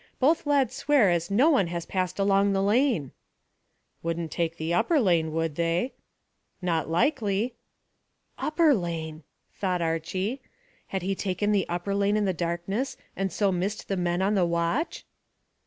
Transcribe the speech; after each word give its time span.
Both 0.19 0.47
lads 0.47 0.73
swear 0.73 1.11
as 1.11 1.29
no 1.29 1.51
one 1.51 1.67
has 1.67 1.85
passed 1.85 2.17
along 2.17 2.53
the 2.53 2.63
lane." 2.63 3.11
"Wouldn't 4.01 4.31
take 4.31 4.57
the 4.57 4.73
upper 4.73 4.99
lane, 4.99 5.31
would 5.31 5.53
they?" 5.57 5.93
"Not 6.59 6.89
likely." 6.89 7.53
"Upper 8.35 8.73
lane!" 8.73 9.21
thought 9.53 9.79
Archy. 9.79 10.41
Had 10.87 11.03
he 11.03 11.13
taken 11.13 11.51
the 11.51 11.69
upper 11.69 11.93
lane 11.93 12.17
in 12.17 12.25
the 12.25 12.33
darkness, 12.33 12.97
and 13.15 13.31
so 13.31 13.51
missed 13.51 13.87
the 13.89 13.95
men 13.95 14.23
on 14.23 14.33
the 14.33 14.43
watch? 14.43 15.05